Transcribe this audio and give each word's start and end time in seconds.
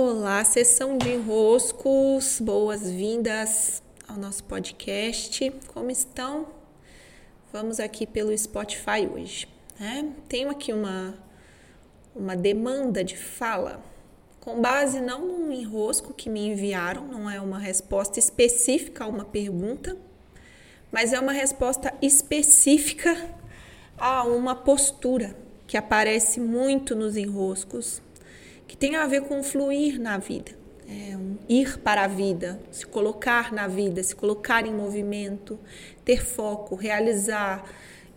Olá, 0.00 0.44
sessão 0.44 0.96
de 0.96 1.08
enroscos, 1.08 2.38
boas-vindas 2.40 3.82
ao 4.06 4.16
nosso 4.16 4.44
podcast. 4.44 5.52
Como 5.74 5.90
estão? 5.90 6.46
Vamos 7.52 7.80
aqui 7.80 8.06
pelo 8.06 8.38
Spotify 8.38 9.08
hoje. 9.12 9.48
Né? 9.76 10.08
Tenho 10.28 10.50
aqui 10.50 10.72
uma, 10.72 11.18
uma 12.14 12.36
demanda 12.36 13.02
de 13.02 13.16
fala 13.16 13.82
com 14.38 14.62
base 14.62 15.00
não 15.00 15.26
num 15.26 15.50
enrosco 15.50 16.14
que 16.14 16.30
me 16.30 16.46
enviaram, 16.46 17.08
não 17.08 17.28
é 17.28 17.40
uma 17.40 17.58
resposta 17.58 18.20
específica 18.20 19.02
a 19.02 19.08
uma 19.08 19.24
pergunta, 19.24 19.96
mas 20.92 21.12
é 21.12 21.18
uma 21.18 21.32
resposta 21.32 21.92
específica 22.00 23.34
a 23.98 24.22
uma 24.22 24.54
postura 24.54 25.34
que 25.66 25.76
aparece 25.76 26.38
muito 26.38 26.94
nos 26.94 27.16
enroscos, 27.16 28.00
que 28.68 28.76
tem 28.76 28.94
a 28.94 29.06
ver 29.06 29.22
com 29.22 29.42
fluir 29.42 30.00
na 30.00 30.18
vida, 30.18 30.52
é 30.86 31.16
um 31.16 31.36
ir 31.48 31.78
para 31.78 32.04
a 32.04 32.06
vida, 32.06 32.60
se 32.70 32.86
colocar 32.86 33.52
na 33.52 33.66
vida, 33.66 34.02
se 34.02 34.14
colocar 34.14 34.66
em 34.66 34.72
movimento, 34.72 35.58
ter 36.04 36.24
foco, 36.24 36.74
realizar, 36.74 37.64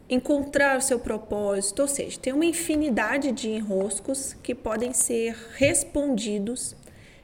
encontrar 0.09 0.77
o 0.77 0.81
seu 0.81 0.99
propósito, 0.99 1.81
ou 1.81 1.87
seja, 1.87 2.19
tem 2.19 2.33
uma 2.33 2.45
infinidade 2.45 3.31
de 3.31 3.49
enroscos 3.49 4.35
que 4.43 4.53
podem 4.53 4.93
ser 4.93 5.35
respondidos 5.55 6.75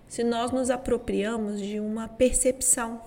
se 0.08 0.24
nós 0.24 0.52
nos 0.52 0.70
apropriamos 0.70 1.62
de 1.62 1.82
uma 1.82 2.08
percepção. 2.08 3.02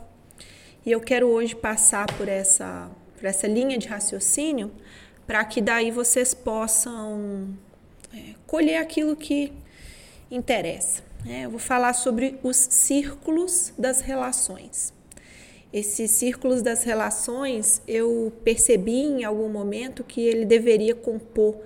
E 0.84 0.92
eu 0.92 1.00
quero 1.00 1.28
hoje 1.28 1.56
passar 1.56 2.06
por 2.18 2.28
essa, 2.28 2.90
por 3.16 3.24
essa 3.24 3.46
linha 3.46 3.78
de 3.78 3.88
raciocínio 3.88 4.70
para 5.26 5.44
que 5.44 5.60
daí 5.60 5.90
vocês 5.90 6.34
possam 6.34 7.48
é, 8.12 8.34
colher 8.46 8.78
aquilo 8.78 9.14
que 9.14 9.52
interessa. 10.30 11.02
Né? 11.24 11.44
Eu 11.44 11.50
vou 11.50 11.58
falar 11.58 11.92
sobre 11.92 12.38
os 12.42 12.56
círculos 12.56 13.72
das 13.78 14.00
relações. 14.00 14.92
Esses 15.72 16.10
círculos 16.10 16.62
das 16.62 16.82
relações 16.82 17.80
eu 17.86 18.32
percebi 18.42 19.02
em 19.02 19.24
algum 19.24 19.48
momento 19.48 20.02
que 20.02 20.20
ele 20.20 20.44
deveria 20.44 20.94
compor 20.94 21.56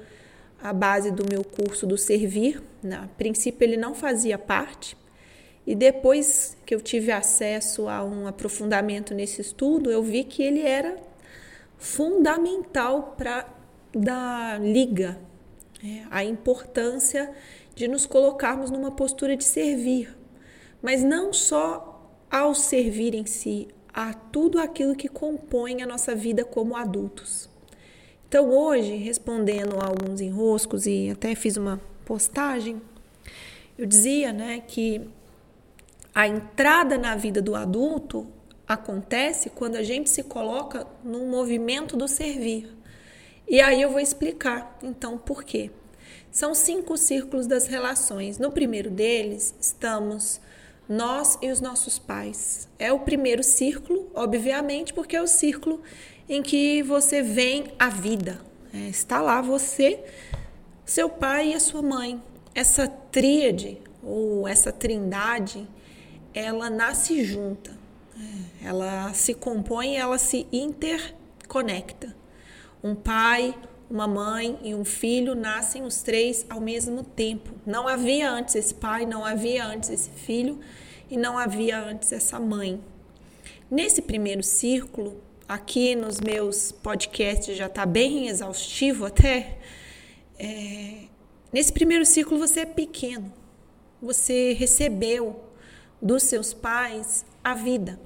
a 0.62 0.72
base 0.72 1.10
do 1.10 1.24
meu 1.28 1.42
curso 1.42 1.86
do 1.86 1.96
Servir. 1.96 2.62
Na 2.82 3.08
princípio, 3.16 3.64
ele 3.64 3.76
não 3.76 3.94
fazia 3.94 4.36
parte, 4.36 4.96
e 5.66 5.74
depois 5.74 6.56
que 6.66 6.74
eu 6.74 6.80
tive 6.80 7.10
acesso 7.10 7.88
a 7.88 8.04
um 8.04 8.26
aprofundamento 8.26 9.14
nesse 9.14 9.40
estudo, 9.40 9.90
eu 9.90 10.02
vi 10.02 10.24
que 10.24 10.42
ele 10.42 10.60
era 10.60 10.96
fundamental 11.78 13.14
para 13.16 13.46
dar 13.94 14.60
liga, 14.60 15.18
né? 15.82 16.06
a 16.10 16.22
importância 16.22 17.30
de 17.74 17.88
nos 17.88 18.06
colocarmos 18.06 18.70
numa 18.70 18.90
postura 18.90 19.36
de 19.36 19.44
servir, 19.44 20.16
mas 20.82 21.02
não 21.02 21.32
só 21.32 22.08
ao 22.30 22.54
servir 22.54 23.14
em 23.14 23.26
si, 23.26 23.68
a 23.92 24.12
tudo 24.12 24.58
aquilo 24.58 24.96
que 24.96 25.08
compõe 25.08 25.82
a 25.82 25.86
nossa 25.86 26.14
vida 26.14 26.44
como 26.44 26.76
adultos. 26.76 27.48
Então, 28.28 28.50
hoje, 28.50 28.96
respondendo 28.96 29.78
a 29.80 29.86
alguns 29.86 30.20
enroscos 30.20 30.86
e 30.86 31.10
até 31.10 31.36
fiz 31.36 31.56
uma 31.56 31.80
postagem, 32.04 32.82
eu 33.78 33.86
dizia, 33.86 34.32
né, 34.32 34.62
que 34.66 35.08
a 36.12 36.26
entrada 36.26 36.98
na 36.98 37.14
vida 37.14 37.40
do 37.40 37.54
adulto 37.54 38.26
acontece 38.66 39.50
quando 39.50 39.76
a 39.76 39.82
gente 39.82 40.10
se 40.10 40.22
coloca 40.22 40.86
num 41.04 41.28
movimento 41.28 41.96
do 41.96 42.08
servir. 42.08 42.68
E 43.46 43.60
aí 43.60 43.80
eu 43.80 43.90
vou 43.90 44.00
explicar, 44.00 44.78
então, 44.82 45.18
por 45.18 45.44
quê. 45.44 45.70
São 46.34 46.52
cinco 46.52 46.96
círculos 46.96 47.46
das 47.46 47.68
relações. 47.68 48.38
No 48.38 48.50
primeiro 48.50 48.90
deles, 48.90 49.54
estamos 49.60 50.40
nós 50.88 51.38
e 51.40 51.48
os 51.48 51.60
nossos 51.60 51.96
pais. 51.96 52.68
É 52.76 52.92
o 52.92 52.98
primeiro 52.98 53.44
círculo, 53.44 54.10
obviamente, 54.12 54.92
porque 54.92 55.14
é 55.14 55.22
o 55.22 55.28
círculo 55.28 55.80
em 56.28 56.42
que 56.42 56.82
você 56.82 57.22
vem 57.22 57.72
a 57.78 57.88
vida. 57.88 58.40
É, 58.72 58.88
está 58.88 59.22
lá 59.22 59.40
você, 59.40 60.02
seu 60.84 61.08
pai 61.08 61.50
e 61.50 61.54
a 61.54 61.60
sua 61.60 61.82
mãe. 61.82 62.20
Essa 62.52 62.88
tríade 62.88 63.78
ou 64.02 64.48
essa 64.48 64.72
trindade, 64.72 65.68
ela 66.34 66.68
nasce 66.68 67.22
junta. 67.22 67.70
É, 68.18 68.66
ela 68.66 69.14
se 69.14 69.34
compõe, 69.34 69.94
ela 69.94 70.18
se 70.18 70.48
interconecta. 70.50 72.12
Um 72.82 72.96
pai, 72.96 73.54
uma 73.90 74.06
mãe 74.06 74.58
e 74.62 74.74
um 74.74 74.84
filho 74.84 75.34
nascem 75.34 75.82
os 75.82 76.02
três 76.02 76.44
ao 76.48 76.60
mesmo 76.60 77.02
tempo. 77.02 77.50
Não 77.66 77.86
havia 77.86 78.30
antes 78.30 78.54
esse 78.54 78.74
pai, 78.74 79.06
não 79.06 79.24
havia 79.24 79.64
antes 79.66 79.90
esse 79.90 80.10
filho 80.10 80.58
e 81.10 81.16
não 81.16 81.38
havia 81.38 81.78
antes 81.78 82.12
essa 82.12 82.40
mãe. 82.40 82.80
Nesse 83.70 84.02
primeiro 84.02 84.42
círculo, 84.42 85.22
aqui 85.48 85.94
nos 85.94 86.20
meus 86.20 86.72
podcasts 86.72 87.56
já 87.56 87.66
está 87.66 87.84
bem 87.86 88.28
exaustivo 88.28 89.06
até. 89.06 89.58
É, 90.38 91.04
nesse 91.52 91.72
primeiro 91.72 92.04
círculo 92.04 92.40
você 92.40 92.60
é 92.60 92.66
pequeno, 92.66 93.32
você 94.00 94.52
recebeu 94.52 95.44
dos 96.00 96.24
seus 96.24 96.52
pais 96.52 97.24
a 97.42 97.54
vida. 97.54 97.98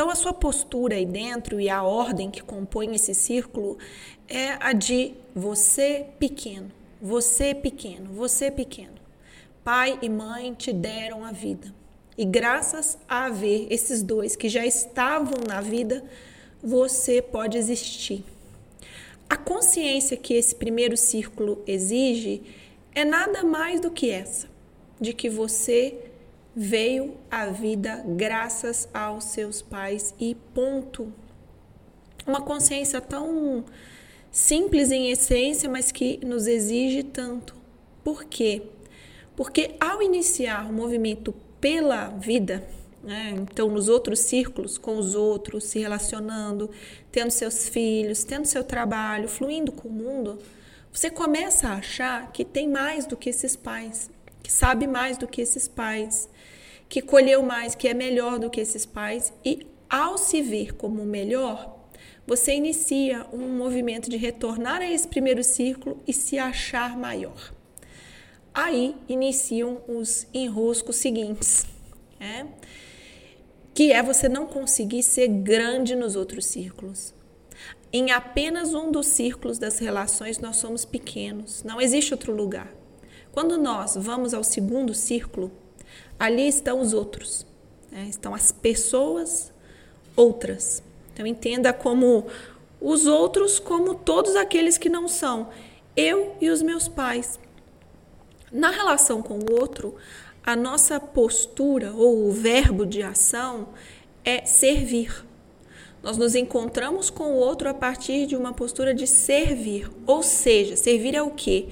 Então, 0.00 0.08
a 0.08 0.14
sua 0.14 0.32
postura 0.32 0.96
aí 0.96 1.04
dentro 1.04 1.60
e 1.60 1.68
a 1.68 1.82
ordem 1.82 2.30
que 2.30 2.40
compõe 2.40 2.94
esse 2.94 3.14
círculo 3.14 3.76
é 4.26 4.56
a 4.58 4.72
de 4.72 5.12
você 5.36 6.06
pequeno, 6.18 6.72
você 7.02 7.54
pequeno, 7.54 8.10
você 8.10 8.50
pequeno. 8.50 8.94
Pai 9.62 9.98
e 10.00 10.08
mãe 10.08 10.54
te 10.54 10.72
deram 10.72 11.22
a 11.22 11.32
vida. 11.32 11.74
E 12.16 12.24
graças 12.24 12.96
a 13.06 13.26
haver 13.26 13.66
esses 13.70 14.02
dois 14.02 14.34
que 14.34 14.48
já 14.48 14.64
estavam 14.64 15.44
na 15.46 15.60
vida, 15.60 16.02
você 16.62 17.20
pode 17.20 17.58
existir. 17.58 18.24
A 19.28 19.36
consciência 19.36 20.16
que 20.16 20.32
esse 20.32 20.54
primeiro 20.54 20.96
círculo 20.96 21.62
exige 21.66 22.42
é 22.94 23.04
nada 23.04 23.44
mais 23.44 23.80
do 23.80 23.90
que 23.90 24.08
essa, 24.08 24.48
de 24.98 25.12
que 25.12 25.28
você 25.28 26.09
veio 26.54 27.14
à 27.30 27.46
vida 27.46 28.04
graças 28.06 28.88
aos 28.92 29.24
seus 29.24 29.62
pais 29.62 30.14
e 30.18 30.34
ponto. 30.54 31.12
Uma 32.26 32.40
consciência 32.40 33.00
tão 33.00 33.64
simples 34.30 34.90
em 34.90 35.10
essência, 35.10 35.68
mas 35.68 35.90
que 35.90 36.24
nos 36.24 36.46
exige 36.46 37.02
tanto. 37.02 37.54
Por 38.04 38.24
quê? 38.24 38.62
Porque 39.36 39.74
ao 39.80 40.02
iniciar 40.02 40.68
o 40.68 40.72
movimento 40.72 41.34
pela 41.60 42.08
vida, 42.08 42.66
né, 43.02 43.32
então 43.36 43.68
nos 43.68 43.88
outros 43.88 44.20
círculos, 44.20 44.76
com 44.76 44.98
os 44.98 45.14
outros, 45.14 45.64
se 45.64 45.78
relacionando, 45.78 46.70
tendo 47.10 47.30
seus 47.30 47.68
filhos, 47.68 48.24
tendo 48.24 48.46
seu 48.46 48.62
trabalho, 48.62 49.28
fluindo 49.28 49.72
com 49.72 49.88
o 49.88 49.92
mundo, 49.92 50.38
você 50.92 51.08
começa 51.08 51.68
a 51.68 51.74
achar 51.74 52.32
que 52.32 52.44
tem 52.44 52.68
mais 52.68 53.06
do 53.06 53.16
que 53.16 53.30
esses 53.30 53.56
pais, 53.56 54.10
que 54.42 54.52
sabe 54.52 54.86
mais 54.86 55.16
do 55.16 55.26
que 55.26 55.40
esses 55.40 55.68
pais, 55.68 56.28
que 56.88 57.00
colheu 57.00 57.42
mais, 57.42 57.74
que 57.74 57.88
é 57.88 57.94
melhor 57.94 58.38
do 58.38 58.50
que 58.50 58.60
esses 58.60 58.84
pais, 58.84 59.32
e 59.44 59.66
ao 59.88 60.18
se 60.18 60.42
ver 60.42 60.74
como 60.74 61.04
melhor, 61.04 61.78
você 62.26 62.54
inicia 62.54 63.26
um 63.32 63.48
movimento 63.56 64.08
de 64.08 64.16
retornar 64.16 64.80
a 64.80 64.90
esse 64.90 65.08
primeiro 65.08 65.42
círculo 65.42 66.00
e 66.06 66.12
se 66.12 66.38
achar 66.38 66.96
maior. 66.96 67.52
Aí 68.52 68.96
iniciam 69.08 69.80
os 69.88 70.26
enroscos 70.32 70.96
seguintes, 70.96 71.66
né? 72.18 72.48
que 73.74 73.92
é 73.92 74.02
você 74.02 74.28
não 74.28 74.46
conseguir 74.46 75.02
ser 75.02 75.28
grande 75.28 75.94
nos 75.94 76.16
outros 76.16 76.46
círculos. 76.46 77.14
Em 77.92 78.10
apenas 78.10 78.74
um 78.74 78.92
dos 78.92 79.06
círculos 79.06 79.58
das 79.58 79.78
relações 79.78 80.38
nós 80.38 80.56
somos 80.56 80.84
pequenos, 80.84 81.62
não 81.64 81.80
existe 81.80 82.12
outro 82.12 82.34
lugar. 82.34 82.79
Quando 83.32 83.56
nós 83.56 83.94
vamos 83.96 84.34
ao 84.34 84.42
segundo 84.42 84.94
círculo, 84.94 85.50
ali 86.18 86.48
estão 86.48 86.80
os 86.80 86.92
outros, 86.92 87.46
né? 87.90 88.06
estão 88.08 88.34
as 88.34 88.52
pessoas 88.52 89.52
outras. 90.16 90.82
Então 91.12 91.26
entenda 91.26 91.72
como 91.72 92.26
os 92.80 93.06
outros, 93.06 93.58
como 93.58 93.94
todos 93.94 94.36
aqueles 94.36 94.78
que 94.78 94.88
não 94.88 95.06
são 95.06 95.48
eu 95.96 96.36
e 96.40 96.48
os 96.48 96.62
meus 96.62 96.88
pais. 96.88 97.38
Na 98.50 98.70
relação 98.70 99.22
com 99.22 99.38
o 99.38 99.60
outro, 99.60 99.94
a 100.42 100.56
nossa 100.56 100.98
postura 100.98 101.92
ou 101.92 102.26
o 102.26 102.32
verbo 102.32 102.86
de 102.86 103.02
ação 103.02 103.68
é 104.24 104.44
servir. 104.44 105.24
Nós 106.02 106.16
nos 106.16 106.34
encontramos 106.34 107.10
com 107.10 107.24
o 107.24 107.36
outro 107.36 107.68
a 107.68 107.74
partir 107.74 108.26
de 108.26 108.34
uma 108.34 108.52
postura 108.52 108.94
de 108.94 109.06
servir. 109.06 109.90
Ou 110.06 110.22
seja, 110.22 110.74
servir 110.74 111.14
é 111.14 111.22
o 111.22 111.30
quê? 111.30 111.68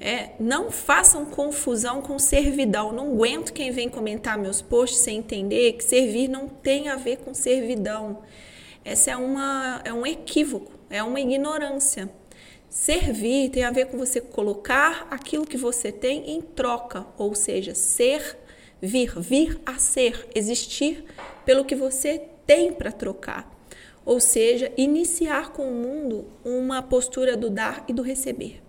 É, 0.00 0.30
não 0.38 0.70
façam 0.70 1.24
confusão 1.24 2.02
com 2.02 2.18
servidão. 2.18 2.92
Não 2.92 3.12
aguento 3.12 3.52
quem 3.52 3.70
vem 3.70 3.88
comentar 3.88 4.38
meus 4.38 4.60
posts 4.60 5.00
sem 5.00 5.18
entender 5.18 5.72
que 5.72 5.84
servir 5.84 6.28
não 6.28 6.48
tem 6.48 6.88
a 6.88 6.96
ver 6.96 7.18
com 7.18 7.32
servidão. 7.32 8.22
Essa 8.84 9.12
é, 9.12 9.16
uma, 9.16 9.80
é 9.84 9.92
um 9.92 10.06
equívoco, 10.06 10.72
é 10.90 11.02
uma 11.02 11.20
ignorância. 11.20 12.10
Servir 12.68 13.50
tem 13.50 13.64
a 13.64 13.70
ver 13.70 13.86
com 13.86 13.96
você 13.96 14.20
colocar 14.20 15.06
aquilo 15.10 15.46
que 15.46 15.56
você 15.56 15.90
tem 15.90 16.30
em 16.30 16.40
troca, 16.42 17.06
ou 17.16 17.34
seja, 17.34 17.74
ser 17.74 18.36
Vir, 18.80 19.18
vir 19.18 19.58
a 19.64 19.78
ser, 19.78 20.28
existir 20.34 21.02
pelo 21.46 21.64
que 21.64 21.74
você 21.74 22.22
tem 22.46 22.72
para 22.72 22.92
trocar. 22.92 23.50
Ou 24.04 24.20
seja, 24.20 24.70
iniciar 24.76 25.52
com 25.52 25.68
o 25.68 25.74
mundo 25.74 26.26
uma 26.44 26.82
postura 26.82 27.36
do 27.36 27.48
dar 27.48 27.84
e 27.88 27.92
do 27.92 28.02
receber. 28.02 28.65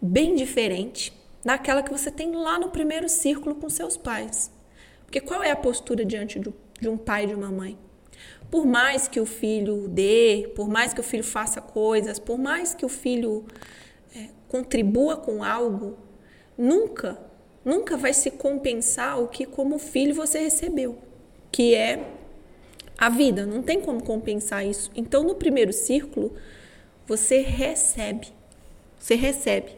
Bem 0.00 0.34
diferente 0.34 1.12
daquela 1.44 1.82
que 1.82 1.90
você 1.90 2.10
tem 2.10 2.32
lá 2.32 2.58
no 2.58 2.70
primeiro 2.70 3.08
círculo 3.08 3.54
com 3.54 3.68
seus 3.68 3.96
pais. 3.96 4.50
Porque 5.04 5.20
qual 5.20 5.42
é 5.42 5.50
a 5.50 5.56
postura 5.56 6.04
diante 6.04 6.38
de 6.38 6.88
um 6.88 6.96
pai 6.96 7.24
e 7.24 7.28
de 7.28 7.34
uma 7.34 7.50
mãe? 7.50 7.78
Por 8.50 8.66
mais 8.66 9.08
que 9.08 9.20
o 9.20 9.26
filho 9.26 9.88
dê, 9.88 10.52
por 10.54 10.68
mais 10.68 10.94
que 10.94 11.00
o 11.00 11.02
filho 11.02 11.24
faça 11.24 11.60
coisas, 11.60 12.18
por 12.18 12.38
mais 12.38 12.74
que 12.74 12.84
o 12.84 12.88
filho 12.88 13.44
é, 14.14 14.28
contribua 14.48 15.16
com 15.16 15.42
algo, 15.42 15.98
nunca, 16.56 17.18
nunca 17.64 17.96
vai 17.96 18.12
se 18.12 18.30
compensar 18.30 19.20
o 19.20 19.28
que 19.28 19.44
como 19.44 19.78
filho 19.78 20.14
você 20.14 20.38
recebeu, 20.40 20.98
que 21.50 21.74
é 21.74 22.06
a 22.96 23.08
vida. 23.08 23.46
Não 23.46 23.62
tem 23.62 23.80
como 23.80 24.02
compensar 24.02 24.66
isso. 24.66 24.90
Então, 24.94 25.22
no 25.22 25.34
primeiro 25.34 25.72
círculo, 25.72 26.34
você 27.06 27.40
recebe. 27.40 28.28
Você 28.98 29.14
recebe. 29.14 29.77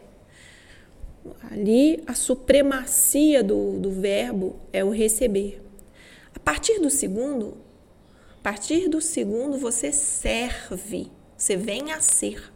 Ali, 1.49 2.03
a 2.07 2.13
supremacia 2.13 3.43
do, 3.43 3.79
do 3.79 3.91
verbo 3.91 4.55
é 4.73 4.83
o 4.83 4.89
receber. 4.89 5.61
A 6.35 6.39
partir 6.39 6.79
do 6.79 6.89
segundo, 6.89 7.57
a 8.39 8.43
partir 8.43 8.87
do 8.87 8.99
segundo, 9.01 9.57
você 9.57 9.91
serve. 9.91 11.11
Você 11.37 11.55
vem 11.55 11.91
a 11.91 11.99
ser. 11.99 12.51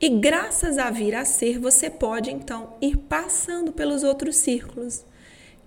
E 0.00 0.08
graças 0.08 0.78
a 0.78 0.90
vir 0.90 1.14
a 1.14 1.24
ser, 1.24 1.58
você 1.58 1.90
pode 1.90 2.30
então 2.30 2.74
ir 2.80 2.96
passando 2.96 3.70
pelos 3.70 4.02
outros 4.02 4.36
círculos, 4.36 5.04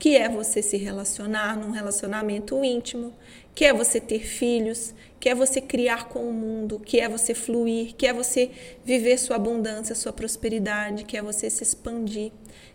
que 0.03 0.17
é 0.17 0.27
você 0.27 0.61
se 0.61 0.75
relacionar 0.75 1.55
num 1.55 1.71
relacionamento 1.71 2.61
íntimo, 2.61 3.13
que 3.55 3.63
é 3.63 3.71
você 3.71 4.01
ter 4.01 4.19
filhos, 4.19 4.93
que 5.17 5.29
é 5.29 5.33
você 5.33 5.61
criar 5.61 6.09
com 6.09 6.27
o 6.27 6.33
mundo, 6.33 6.77
que 6.77 6.99
é 6.99 7.07
você 7.07 7.33
fluir, 7.33 7.95
que 7.95 8.05
é 8.05 8.11
você 8.11 8.51
viver 8.83 9.17
sua 9.17 9.37
abundância, 9.37 9.95
sua 9.95 10.11
prosperidade, 10.11 11.05
que 11.05 11.15
é 11.15 11.21
você 11.21 11.49
se 11.49 11.63
expandir, 11.63 12.33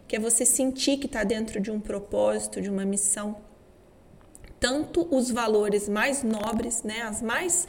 que 0.09 0.17
é 0.17 0.19
você 0.19 0.47
sentir 0.47 0.97
que 0.97 1.05
está 1.05 1.23
dentro 1.23 1.61
de 1.61 1.71
um 1.71 1.79
propósito, 1.79 2.63
de 2.63 2.71
uma 2.71 2.87
missão. 2.87 3.37
Tanto 4.59 5.07
os 5.15 5.31
valores 5.31 5.87
mais 5.87 6.23
nobres, 6.23 6.83
né, 6.83 7.03
as 7.03 7.21
mais 7.21 7.69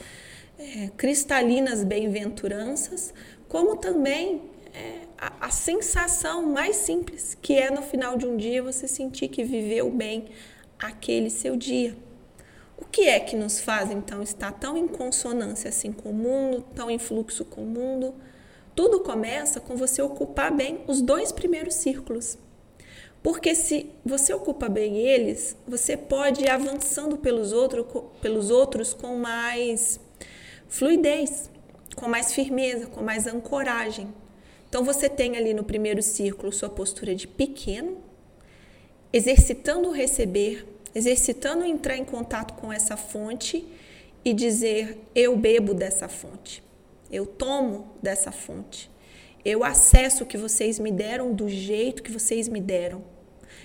é, 0.57 0.89
cristalinas 0.95 1.83
bem-aventuranças, 1.83 3.13
como 3.49 3.75
também 3.75 4.41
é, 4.73 5.08
a, 5.19 5.47
a 5.47 5.51
sensação 5.51 6.43
mais 6.45 6.77
simples, 6.77 7.37
que 7.41 7.53
é 7.53 7.69
no 7.69 7.81
final 7.81 8.17
de 8.17 8.25
um 8.25 8.37
dia 8.37 8.63
você 8.63 8.87
sentir 8.87 9.27
que 9.27 9.43
viveu 9.43 9.91
bem 9.91 10.29
aquele 10.77 11.29
seu 11.29 11.55
dia. 11.55 11.95
O 12.77 12.85
que 12.85 13.07
é 13.09 13.19
que 13.19 13.35
nos 13.35 13.59
faz 13.59 13.91
então 13.91 14.23
estar 14.23 14.53
tão 14.53 14.77
em 14.77 14.87
consonância 14.87 15.69
assim 15.69 15.91
com 15.91 16.11
o 16.11 16.13
mundo, 16.13 16.65
tão 16.73 16.89
em 16.89 16.97
fluxo 16.97 17.43
com 17.43 17.63
o 17.63 17.67
mundo? 17.67 18.15
Tudo 18.73 19.01
começa 19.01 19.59
com 19.59 19.75
você 19.75 20.01
ocupar 20.01 20.55
bem 20.55 20.81
os 20.87 21.01
dois 21.01 21.31
primeiros 21.31 21.75
círculos. 21.75 22.37
Porque 23.21 23.53
se 23.53 23.89
você 24.05 24.33
ocupa 24.33 24.69
bem 24.69 24.97
eles, 24.97 25.57
você 25.67 25.97
pode 25.97 26.45
ir 26.45 26.49
avançando 26.49 27.17
pelos, 27.17 27.51
outro, 27.51 27.83
pelos 28.21 28.49
outros 28.49 28.93
com 28.93 29.17
mais 29.17 29.99
fluidez 30.69 31.49
com 31.99 32.07
mais 32.07 32.33
firmeza, 32.33 32.87
com 32.87 33.03
mais 33.03 33.27
ancoragem. 33.27 34.13
Então 34.69 34.83
você 34.83 35.09
tem 35.09 35.35
ali 35.35 35.53
no 35.53 35.63
primeiro 35.63 36.01
círculo 36.03 36.53
sua 36.53 36.69
postura 36.69 37.15
de 37.15 37.27
pequeno, 37.27 37.97
exercitando 39.11 39.89
o 39.89 39.91
receber, 39.91 40.65
exercitando 40.93 41.65
entrar 41.65 41.97
em 41.97 42.05
contato 42.05 42.53
com 42.53 42.71
essa 42.71 42.95
fonte 42.95 43.67
e 44.23 44.31
dizer: 44.31 44.99
eu 45.15 45.35
bebo 45.35 45.73
dessa 45.73 46.07
fonte, 46.07 46.63
eu 47.11 47.25
tomo 47.25 47.87
dessa 48.01 48.31
fonte, 48.31 48.91
eu 49.43 49.63
acesso 49.63 50.23
o 50.23 50.27
que 50.27 50.37
vocês 50.37 50.77
me 50.77 50.91
deram 50.91 51.33
do 51.33 51.49
jeito 51.49 52.03
que 52.03 52.11
vocês 52.11 52.47
me 52.47 52.61
deram. 52.61 53.03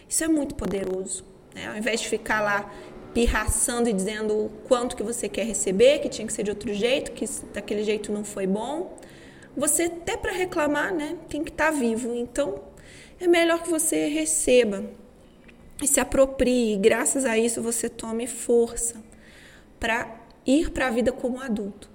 Isso 0.09 0.25
é 0.25 0.29
muito 0.29 0.55
poderoso. 0.55 1.25
Né? 1.55 1.69
Ao 1.69 1.77
invés 1.77 2.01
de 2.01 2.09
ficar 2.09 2.41
lá 2.41 2.73
pirraçando 3.13 3.89
e 3.89 3.93
dizendo 3.93 4.35
o 4.35 4.49
quanto 4.67 4.97
que 4.97 5.03
você 5.03 5.29
quer 5.29 5.45
receber, 5.45 6.01
que 6.01 6.09
tinha 6.09 6.27
que 6.27 6.33
ser 6.33 6.43
de 6.43 6.51
outro 6.51 6.73
jeito, 6.73 7.13
que 7.13 7.25
daquele 7.53 7.85
jeito 7.85 8.11
não 8.11 8.25
foi 8.25 8.47
bom. 8.47 8.97
Você 9.57 9.85
até 9.85 10.17
para 10.17 10.33
reclamar, 10.33 10.93
né, 10.93 11.17
tem 11.29 11.45
que 11.45 11.51
estar 11.51 11.73
tá 11.73 11.79
vivo. 11.79 12.15
Então, 12.15 12.61
é 13.21 13.27
melhor 13.27 13.63
que 13.63 13.71
você 13.71 14.09
receba 14.09 14.85
e 15.83 15.87
se 15.87 16.01
aproprie, 16.01 16.75
e 16.75 16.77
graças 16.77 17.25
a 17.25 17.37
isso 17.39 17.63
você 17.63 17.89
tome 17.89 18.27
força 18.27 19.03
para 19.79 20.09
ir 20.47 20.71
para 20.71 20.89
a 20.89 20.91
vida 20.91 21.13
como 21.13 21.41
adulto. 21.41 21.91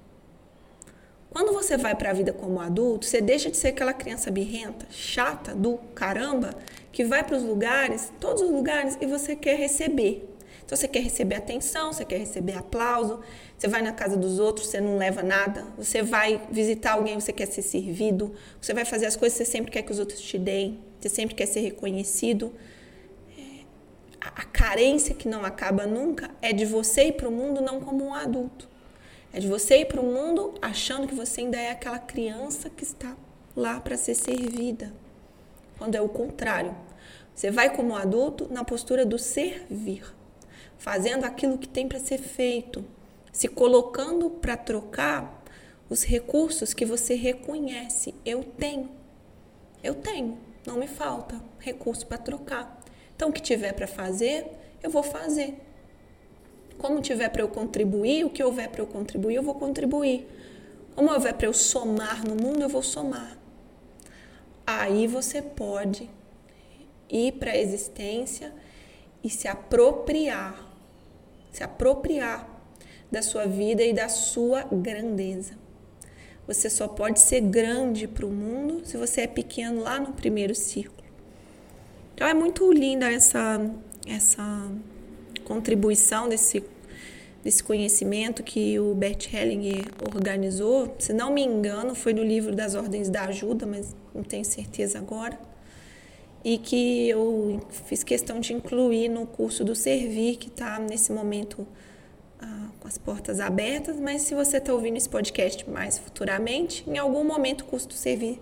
Quando 1.29 1.53
você 1.53 1.77
vai 1.77 1.93
para 1.93 2.09
a 2.09 2.13
vida 2.13 2.33
como 2.33 2.59
adulto, 2.59 3.05
você 3.05 3.21
deixa 3.21 3.51
de 3.51 3.57
ser 3.57 3.69
aquela 3.69 3.93
criança 3.93 4.31
birrenta, 4.31 4.87
chata 4.89 5.53
do 5.53 5.77
caramba, 5.93 6.49
que 6.91 7.03
vai 7.03 7.23
para 7.23 7.37
os 7.37 7.43
lugares, 7.43 8.11
todos 8.19 8.41
os 8.41 8.49
lugares, 8.49 8.97
e 8.99 9.05
você 9.05 9.35
quer 9.35 9.55
receber. 9.55 10.27
Então 10.69 10.77
você 10.77 10.87
quer 10.87 10.99
receber 10.99 11.33
atenção, 11.33 11.91
você 11.91 12.05
quer 12.05 12.19
receber 12.19 12.53
aplauso, 12.53 13.21
você 13.57 13.67
vai 13.67 13.81
na 13.81 13.91
casa 13.91 14.15
dos 14.15 14.37
outros, 14.37 14.67
você 14.67 14.79
não 14.79 14.97
leva 14.99 15.23
nada, 15.23 15.65
você 15.75 16.03
vai 16.03 16.39
visitar 16.51 16.91
alguém, 16.91 17.19
você 17.19 17.33
quer 17.33 17.47
ser 17.47 17.63
servido, 17.63 18.35
você 18.61 18.71
vai 18.71 18.85
fazer 18.85 19.07
as 19.07 19.15
coisas 19.15 19.35
que 19.35 19.45
você 19.45 19.51
sempre 19.51 19.71
quer 19.71 19.81
que 19.81 19.91
os 19.91 19.97
outros 19.97 20.21
te 20.21 20.37
deem, 20.37 20.79
você 21.01 21.09
sempre 21.09 21.33
quer 21.33 21.47
ser 21.47 21.61
reconhecido. 21.61 22.53
É, 23.35 23.63
a 24.21 24.43
carência 24.45 25.15
que 25.15 25.27
não 25.27 25.43
acaba 25.43 25.87
nunca 25.87 26.29
é 26.39 26.53
de 26.53 26.65
você 26.65 27.05
ir 27.05 27.13
para 27.13 27.27
o 27.27 27.31
mundo 27.31 27.61
não 27.61 27.81
como 27.81 28.05
um 28.05 28.13
adulto. 28.13 28.69
É 29.33 29.39
de 29.39 29.47
você 29.47 29.79
ir 29.79 29.85
para 29.85 29.99
o 29.99 30.05
mundo 30.05 30.53
achando 30.61 31.07
que 31.07 31.15
você 31.15 31.41
ainda 31.41 31.57
é 31.57 31.71
aquela 31.71 31.97
criança 31.97 32.69
que 32.69 32.83
está 32.83 33.17
lá 33.55 33.79
para 33.79 33.97
ser 33.97 34.13
servida. 34.13 34.93
Quando 35.79 35.95
é 35.95 36.01
o 36.01 36.09
contrário. 36.09 36.75
Você 37.33 37.49
vai 37.49 37.75
como 37.75 37.95
adulto 37.95 38.47
na 38.51 38.63
postura 38.63 39.03
do 39.03 39.17
servir 39.17 40.18
fazendo 40.79 41.25
aquilo 41.25 41.57
que 41.57 41.67
tem 41.67 41.87
para 41.87 41.99
ser 41.99 42.17
feito, 42.17 42.83
se 43.31 43.47
colocando 43.47 44.29
para 44.29 44.57
trocar 44.57 45.43
os 45.89 46.03
recursos 46.03 46.73
que 46.73 46.85
você 46.85 47.13
reconhece. 47.15 48.15
Eu 48.25 48.43
tenho, 48.43 48.89
eu 49.83 49.93
tenho, 49.93 50.37
não 50.65 50.77
me 50.77 50.87
falta 50.87 51.39
recurso 51.59 52.07
para 52.07 52.17
trocar. 52.17 52.81
Então, 53.15 53.29
o 53.29 53.33
que 53.33 53.41
tiver 53.41 53.73
para 53.73 53.85
fazer, 53.85 54.47
eu 54.81 54.89
vou 54.89 55.03
fazer. 55.03 55.59
Como 56.77 57.01
tiver 57.01 57.27
para 57.27 57.41
eu 57.41 57.49
contribuir, 57.49 58.23
o 58.23 58.29
que 58.29 58.41
houver 58.41 58.69
para 58.69 58.81
eu 58.81 58.87
contribuir, 58.87 59.35
eu 59.35 59.43
vou 59.43 59.55
contribuir. 59.55 60.25
Como 60.95 61.11
houver 61.11 61.33
para 61.33 61.47
eu 61.47 61.53
somar 61.53 62.25
no 62.25 62.35
mundo, 62.35 62.61
eu 62.61 62.69
vou 62.69 62.81
somar. 62.81 63.37
Aí 64.65 65.07
você 65.07 65.41
pode 65.41 66.09
ir 67.09 67.33
para 67.33 67.51
a 67.51 67.57
existência 67.57 68.53
e 69.21 69.29
se 69.29 69.47
apropriar 69.47 70.68
se 71.51 71.63
apropriar 71.63 72.47
da 73.11 73.21
sua 73.21 73.45
vida 73.45 73.83
e 73.83 73.93
da 73.93 74.07
sua 74.07 74.63
grandeza. 74.63 75.53
Você 76.47 76.69
só 76.69 76.87
pode 76.87 77.19
ser 77.19 77.41
grande 77.41 78.07
para 78.07 78.25
o 78.25 78.29
mundo 78.29 78.81
se 78.83 78.97
você 78.97 79.21
é 79.21 79.27
pequeno 79.27 79.81
lá 79.81 79.99
no 79.99 80.13
primeiro 80.13 80.55
círculo. 80.55 81.07
Então 82.13 82.27
é 82.27 82.33
muito 82.33 82.71
linda 82.71 83.11
essa 83.11 83.59
essa 84.07 84.71
contribuição 85.43 86.27
desse 86.27 86.63
desse 87.43 87.63
conhecimento 87.63 88.43
que 88.43 88.77
o 88.79 88.93
Bert 88.93 89.33
Hellinger 89.33 89.85
organizou. 90.13 90.93
Se 90.99 91.13
não 91.13 91.31
me 91.31 91.41
engano, 91.41 91.95
foi 91.95 92.13
no 92.13 92.23
livro 92.23 92.53
das 92.53 92.75
Ordens 92.75 93.09
da 93.09 93.23
Ajuda, 93.25 93.65
mas 93.65 93.95
não 94.13 94.23
tenho 94.23 94.43
certeza 94.43 94.99
agora 94.99 95.48
e 96.43 96.57
que 96.57 97.09
eu 97.09 97.61
fiz 97.85 98.03
questão 98.03 98.39
de 98.39 98.53
incluir 98.53 99.09
no 99.09 99.25
curso 99.25 99.63
do 99.63 99.75
Servir, 99.75 100.37
que 100.37 100.47
está 100.47 100.79
nesse 100.79 101.11
momento 101.11 101.67
ah, 102.39 102.69
com 102.79 102.87
as 102.87 102.97
portas 102.97 103.39
abertas, 103.39 103.99
mas 103.99 104.21
se 104.21 104.33
você 104.33 104.57
está 104.57 104.73
ouvindo 104.73 104.97
esse 104.97 105.09
podcast 105.09 105.69
mais 105.69 105.99
futuramente, 105.99 106.83
em 106.89 106.97
algum 106.97 107.23
momento 107.23 107.61
o 107.61 107.65
curso 107.65 107.87
do 107.87 107.93
Servir 107.93 108.39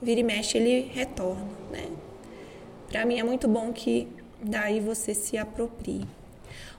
vira 0.00 0.20
e 0.20 0.22
mexe, 0.22 0.56
ele 0.56 0.90
retorna, 0.92 1.46
né? 1.70 1.86
Para 2.88 3.04
mim 3.04 3.18
é 3.18 3.22
muito 3.22 3.48
bom 3.48 3.72
que 3.72 4.08
daí 4.42 4.80
você 4.80 5.14
se 5.14 5.36
aproprie. 5.36 6.06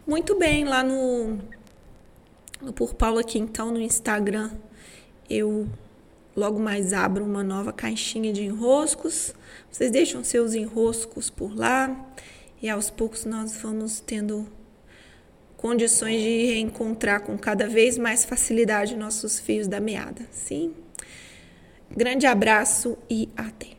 Muito 0.06 0.36
bem, 0.36 0.64
lá 0.64 0.84
no, 0.84 1.38
no 2.62 2.74
Por 2.74 2.94
Paulo 2.96 3.20
aqui 3.20 3.38
então 3.38 3.72
no 3.72 3.80
Instagram, 3.80 4.52
eu 5.30 5.68
logo 6.38 6.60
mais 6.60 6.94
abro 6.94 7.26
uma 7.26 7.44
nova 7.44 7.74
caixinha 7.74 8.32
de 8.32 8.44
enroscos 8.44 9.34
vocês 9.72 9.92
deixam 9.92 10.24
seus 10.24 10.54
enroscos 10.54 11.30
por 11.30 11.54
lá 11.54 12.08
e 12.62 12.70
aos 12.70 12.90
poucos 12.90 13.26
nós 13.26 13.58
vamos 13.58 14.00
tendo 14.00 14.48
condições 15.58 16.22
de 16.22 16.46
reencontrar 16.46 17.22
com 17.22 17.38
cada 17.38 17.68
vez 17.68 17.98
mais 17.98 18.24
facilidade 18.24 18.96
nossos 18.96 19.40
fios 19.40 19.68
da 19.68 19.80
meada, 19.80 20.22
sim? 20.32 20.74
Grande 21.90 22.28
abraço 22.28 22.98
e 23.10 23.28
até! 23.36 23.77